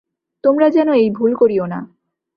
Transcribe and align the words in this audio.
তোমরা 0.43 0.67
যেন 0.69 0.89
এই 0.93 1.09
ভুল 1.09 1.31
করিও 1.35 1.65
না। 1.65 1.79